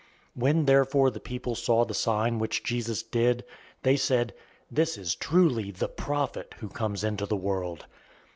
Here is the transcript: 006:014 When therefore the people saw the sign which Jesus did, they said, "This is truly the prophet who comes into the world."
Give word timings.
006:014 0.35 0.41
When 0.41 0.65
therefore 0.65 1.11
the 1.11 1.19
people 1.19 1.53
saw 1.53 1.85
the 1.85 1.93
sign 1.93 2.39
which 2.39 2.63
Jesus 2.63 3.03
did, 3.03 3.45
they 3.83 3.95
said, 3.95 4.33
"This 4.71 4.97
is 4.97 5.13
truly 5.13 5.69
the 5.69 5.89
prophet 5.89 6.55
who 6.57 6.69
comes 6.69 7.03
into 7.03 7.27
the 7.27 7.37
world." 7.37 7.85